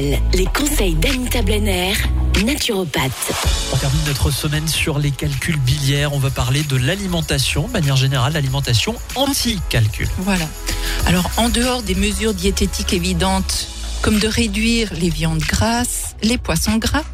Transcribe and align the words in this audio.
Les 0.00 0.46
conseils 0.46 0.94
d'Anita 0.94 1.42
Blenner, 1.42 1.92
naturopathe. 2.46 3.32
On 3.74 3.76
termine 3.76 4.00
notre 4.06 4.30
semaine 4.30 4.66
sur 4.66 4.98
les 4.98 5.10
calculs 5.10 5.58
biliaires. 5.58 6.14
On 6.14 6.18
va 6.18 6.30
parler 6.30 6.62
de 6.62 6.76
l'alimentation, 6.76 7.68
de 7.68 7.72
manière 7.72 7.96
générale, 7.96 8.32
l'alimentation 8.32 8.94
anti-calcul. 9.14 10.08
Voilà. 10.18 10.46
Alors, 11.04 11.30
en 11.36 11.50
dehors 11.50 11.82
des 11.82 11.94
mesures 11.94 12.32
diététiques 12.32 12.94
évidentes, 12.94 13.68
comme 14.00 14.18
de 14.18 14.26
réduire 14.26 14.90
les 14.94 15.10
viandes 15.10 15.40
grasses, 15.40 16.16
les 16.22 16.38
poissons 16.38 16.78
gras, 16.78 17.04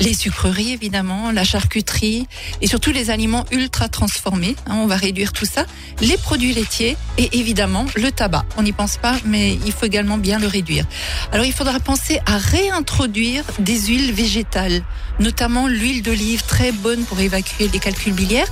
les 0.00 0.14
sucreries 0.14 0.72
évidemment, 0.72 1.32
la 1.32 1.44
charcuterie 1.44 2.26
et 2.60 2.66
surtout 2.66 2.90
les 2.90 3.10
aliments 3.10 3.44
ultra 3.50 3.88
transformés. 3.88 4.56
Hein, 4.66 4.76
on 4.76 4.86
va 4.86 4.96
réduire 4.96 5.32
tout 5.32 5.44
ça. 5.44 5.64
Les 6.00 6.16
produits 6.16 6.52
laitiers 6.52 6.96
et 7.16 7.38
évidemment 7.38 7.86
le 7.96 8.10
tabac. 8.10 8.44
On 8.56 8.62
n'y 8.62 8.72
pense 8.72 8.96
pas, 8.96 9.16
mais 9.24 9.58
il 9.66 9.72
faut 9.72 9.86
également 9.86 10.18
bien 10.18 10.38
le 10.38 10.46
réduire. 10.46 10.84
Alors 11.32 11.46
il 11.46 11.52
faudra 11.52 11.80
penser 11.80 12.20
à 12.26 12.38
réintroduire 12.38 13.44
des 13.58 13.78
huiles 13.78 14.12
végétales, 14.12 14.82
notamment 15.20 15.66
l'huile 15.66 16.02
d'olive 16.02 16.42
très 16.46 16.72
bonne 16.72 17.04
pour 17.04 17.20
évacuer 17.20 17.68
les 17.72 17.78
calculs 17.78 18.12
biliaires 18.12 18.48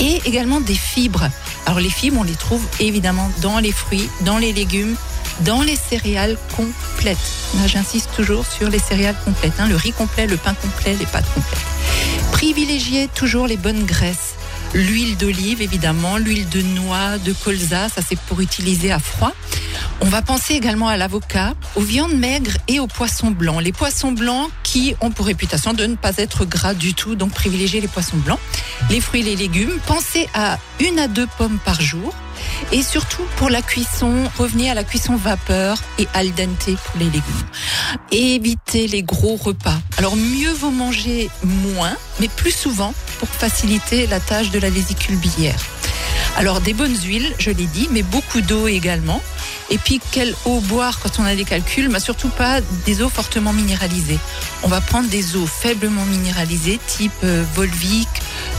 et 0.00 0.20
également 0.24 0.60
des 0.60 0.74
fibres. 0.74 1.28
Alors 1.66 1.80
les 1.80 1.90
fibres, 1.90 2.18
on 2.20 2.24
les 2.24 2.34
trouve 2.34 2.64
évidemment 2.80 3.30
dans 3.42 3.58
les 3.58 3.72
fruits, 3.72 4.08
dans 4.24 4.38
les 4.38 4.52
légumes, 4.52 4.96
dans 5.40 5.62
les 5.62 5.76
céréales 5.76 6.36
complètes. 6.56 7.18
J'insiste 7.66 8.10
toujours 8.14 8.46
sur 8.46 8.68
les 8.68 8.78
céréales 8.78 9.16
complètes, 9.24 9.54
hein, 9.58 9.68
le 9.68 9.76
riz 9.76 9.92
complet, 9.92 10.26
le 10.26 10.36
pain 10.36 10.54
complet, 10.54 10.96
les 10.98 11.06
pâtes 11.06 11.32
complètes. 11.34 11.64
Privilégiez 12.32 13.08
toujours 13.08 13.46
les 13.46 13.56
bonnes 13.56 13.84
graisses. 13.84 14.34
L'huile 14.74 15.16
d'olive, 15.16 15.62
évidemment, 15.62 16.18
l'huile 16.18 16.48
de 16.48 16.60
noix, 16.60 17.18
de 17.18 17.32
colza, 17.32 17.88
ça 17.88 18.02
c'est 18.06 18.18
pour 18.18 18.40
utiliser 18.40 18.92
à 18.92 18.98
froid. 18.98 19.32
On 20.00 20.06
va 20.06 20.20
penser 20.20 20.54
également 20.54 20.88
à 20.88 20.96
l'avocat, 20.96 21.54
aux 21.76 21.80
viandes 21.80 22.14
maigres 22.14 22.58
et 22.68 22.80
aux 22.80 22.86
poissons 22.86 23.30
blancs. 23.30 23.62
Les 23.62 23.72
poissons 23.72 24.12
blancs 24.12 24.50
qui 24.62 24.94
ont 25.00 25.10
pour 25.10 25.26
réputation 25.26 25.72
de 25.72 25.86
ne 25.86 25.94
pas 25.94 26.16
être 26.18 26.44
gras 26.44 26.74
du 26.74 26.92
tout, 26.92 27.14
donc 27.14 27.32
privilégiez 27.32 27.80
les 27.80 27.88
poissons 27.88 28.18
blancs. 28.18 28.40
Les 28.90 29.00
fruits 29.00 29.20
et 29.20 29.24
les 29.24 29.36
légumes, 29.36 29.78
pensez 29.86 30.28
à 30.34 30.58
une 30.80 30.98
à 30.98 31.08
deux 31.08 31.28
pommes 31.38 31.58
par 31.64 31.80
jour. 31.80 32.14
Et 32.72 32.82
surtout 32.82 33.22
pour 33.36 33.50
la 33.50 33.62
cuisson, 33.62 34.24
revenez 34.38 34.70
à 34.70 34.74
la 34.74 34.84
cuisson 34.84 35.16
vapeur 35.16 35.78
et 35.98 36.06
al 36.14 36.32
dente 36.32 36.76
pour 36.84 36.98
les 36.98 37.06
légumes. 37.06 37.22
évitez 38.12 38.86
les 38.88 39.02
gros 39.02 39.36
repas. 39.36 39.78
Alors 39.98 40.16
mieux 40.16 40.52
vaut 40.52 40.70
manger 40.70 41.30
moins, 41.42 41.96
mais 42.20 42.28
plus 42.28 42.50
souvent 42.50 42.94
pour 43.18 43.28
faciliter 43.28 44.06
la 44.06 44.20
tâche 44.20 44.50
de 44.50 44.58
la 44.58 44.70
vésicule 44.70 45.16
biliaire. 45.16 45.60
Alors 46.36 46.60
des 46.60 46.74
bonnes 46.74 46.96
huiles, 46.96 47.34
je 47.38 47.50
l'ai 47.50 47.66
dit, 47.66 47.88
mais 47.90 48.02
beaucoup 48.02 48.40
d'eau 48.40 48.68
également. 48.68 49.22
Et 49.70 49.78
puis, 49.78 50.00
quelle 50.12 50.34
eau 50.44 50.60
boire 50.60 51.00
quand 51.00 51.18
on 51.18 51.24
a 51.24 51.34
des 51.34 51.44
calculs 51.44 51.88
Mais 51.88 51.98
surtout 51.98 52.28
pas 52.28 52.60
des 52.84 53.02
eaux 53.02 53.08
fortement 53.08 53.52
minéralisées. 53.52 54.18
On 54.62 54.68
va 54.68 54.80
prendre 54.80 55.08
des 55.08 55.36
eaux 55.36 55.46
faiblement 55.46 56.04
minéralisées, 56.04 56.78
type 56.86 57.12
euh, 57.24 57.44
Volvic, 57.54 58.08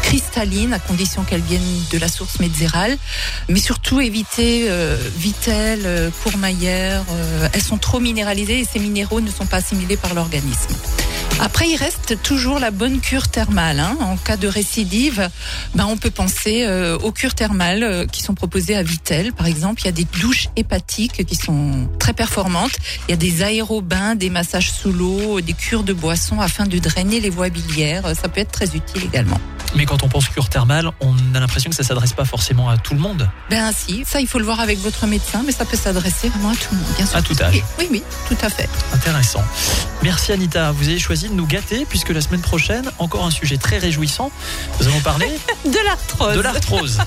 cristalline, 0.08 0.72
à 0.72 0.80
condition 0.80 1.24
qu'elles 1.24 1.42
viennent 1.42 1.62
de 1.92 1.98
la 1.98 2.08
source 2.08 2.40
médzérale. 2.40 2.98
Mais 3.50 3.60
surtout, 3.60 4.00
éviter 4.00 4.68
euh, 4.70 4.98
Vitel, 5.18 5.82
euh, 5.84 6.10
Courmayeur. 6.24 7.04
Euh, 7.12 7.50
elles 7.52 7.62
sont 7.62 7.78
trop 7.78 8.00
minéralisées 8.00 8.60
et 8.60 8.66
ces 8.66 8.80
minéraux 8.80 9.20
ne 9.20 9.30
sont 9.30 9.46
pas 9.46 9.58
assimilés 9.58 9.98
par 9.98 10.14
l'organisme. 10.14 10.74
Après, 11.40 11.70
il 11.70 11.76
reste 11.76 12.22
toujours 12.24 12.58
la 12.58 12.72
bonne 12.72 13.00
cure 13.00 13.28
thermale. 13.28 13.80
Hein. 13.80 13.98
En 14.00 14.18
cas 14.18 14.38
de 14.38 14.48
récidive, 14.48 15.30
ben, 15.76 15.86
on 15.86 15.98
peut 15.98 16.10
penser 16.10 16.64
euh, 16.64 16.98
aux 16.98 17.12
cures 17.12 17.36
thermales 17.36 17.84
euh, 17.84 18.06
qui 18.08 18.24
sont 18.24 18.34
proposées 18.34 18.76
à 18.76 18.84
Vitel. 18.84 19.34
Par 19.34 19.46
exemple, 19.46 19.82
il 19.82 19.86
y 19.86 19.90
a 19.90 19.92
des 19.92 20.08
douches 20.20 20.48
hépatiques 20.56 21.26
qui 21.26 21.36
sont 21.36 21.90
très 22.00 22.14
performantes. 22.14 22.78
Il 23.08 23.12
y 23.12 23.14
a 23.14 23.18
des 23.18 23.44
aérobains, 23.44 24.16
des 24.16 24.30
massages 24.30 24.72
sous 24.72 24.92
l'eau, 24.92 25.42
des 25.42 25.54
cures 25.54 25.84
de 25.84 25.94
boissons 25.94 26.40
afin 26.40 26.66
de 26.66 26.80
drainer 26.80 27.20
les 27.20 27.30
voies 27.30 27.50
biliaires. 27.50 28.16
Ça 28.20 28.30
peut 28.30 28.42
être 28.42 28.52
très 28.52 28.76
utile 28.76 29.04
également. 29.04 29.40
Mais 29.76 29.86
quand 29.86 30.04
on 30.04 30.08
pense 30.08 30.30
cure 30.30 30.50
thermale, 30.50 30.90
on 31.02 31.14
a 31.36 31.40
l'impression 31.40 31.70
que 31.70 31.76
ça 31.76 31.84
s'adresse 31.84 32.14
pas 32.14 32.26
forcément 32.26 32.70
à 32.70 32.78
tout 32.78 32.94
le 32.94 33.00
monde. 33.00 33.30
Ben 33.50 33.72
si, 33.76 34.04
ça 34.08 34.20
il 34.20 34.28
faut 34.28 34.40
le 34.40 34.46
voir 34.46 34.60
avec 34.60 34.80
votre 34.80 35.06
médecin, 35.08 35.44
mais 35.46 35.52
ça 35.52 35.66
peut 35.66 35.78
s'adresser 35.78 36.30
vraiment 36.30 36.50
à 36.52 36.56
tout 36.56 36.70
le 36.72 36.78
monde, 36.78 36.88
bien 36.98 37.06
sûr. 37.06 37.18
À 37.18 37.22
tout 37.22 37.36
âge. 37.42 37.64
Oui, 37.80 37.88
oui, 37.92 38.04
tout 38.28 38.38
à 38.42 38.50
fait. 38.50 38.70
Intéressant. 38.94 39.44
Merci 40.04 40.32
Anita. 40.32 40.72
Vous 40.72 40.88
avez 40.88 41.00
choisi 41.00 41.30
de 41.30 41.34
nous 41.34 41.46
gâter 41.46 41.86
puisque 41.88 42.10
la 42.10 42.22
semaine 42.22 42.42
prochaine, 42.42 42.90
encore 43.00 43.26
un 43.26 43.32
sujet 43.32 43.58
très 43.58 43.78
réjouissant. 43.78 44.32
Nous 44.80 44.88
allons 44.88 45.00
parler 45.02 45.28
De 45.66 45.78
l'arthrose. 45.86 46.36
de 46.36 46.42
l'arthrose. 46.42 46.98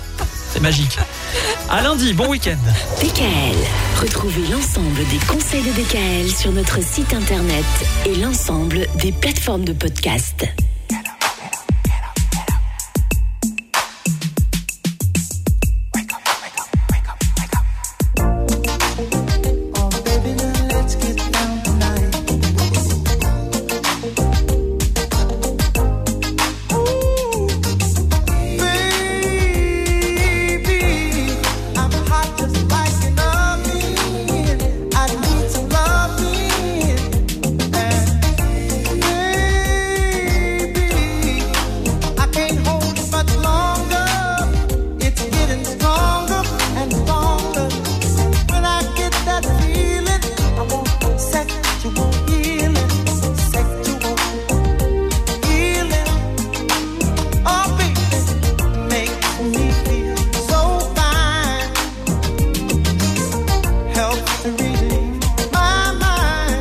C'est 0.53 0.61
magique. 0.61 0.99
À 1.71 1.81
lundi, 1.81 2.13
bon 2.13 2.29
week-end. 2.29 2.59
DKL. 3.01 3.57
Retrouvez 4.01 4.47
l'ensemble 4.49 5.07
des 5.09 5.19
conseils 5.27 5.63
de 5.63 5.71
DKL 5.71 6.31
sur 6.31 6.51
notre 6.53 6.83
site 6.83 7.15
internet 7.15 7.65
et 8.07 8.17
l'ensemble 8.17 8.87
des 8.97 9.13
plateformes 9.13 9.65
de 9.65 9.73
podcast. 9.73 10.45